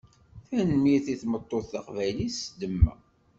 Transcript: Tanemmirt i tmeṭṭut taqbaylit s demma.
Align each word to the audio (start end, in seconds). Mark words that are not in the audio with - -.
Tanemmirt 0.47 1.07
i 1.13 1.15
tmeṭṭut 1.21 1.65
taqbaylit 1.71 2.33
s 2.39 2.41
demma. 2.59 2.93